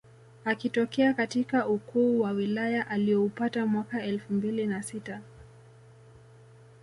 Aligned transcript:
Akitokea 0.45 1.13
katika 1.13 1.67
ukuu 1.67 2.19
wa 2.21 2.31
wilaya 2.31 2.87
alioupata 2.87 3.65
mwaka 3.65 4.03
elfu 4.03 4.33
mbili 4.33 4.67
na 4.67 4.83
sita 4.83 5.21